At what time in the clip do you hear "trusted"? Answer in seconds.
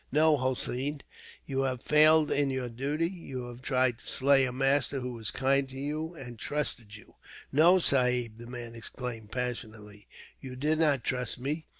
6.39-6.95